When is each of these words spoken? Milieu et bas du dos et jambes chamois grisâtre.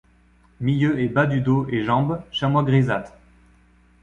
Milieu 0.59 0.99
et 0.99 1.07
bas 1.07 1.27
du 1.27 1.41
dos 1.41 1.67
et 1.69 1.83
jambes 1.83 2.23
chamois 2.31 2.63
grisâtre. 2.63 3.11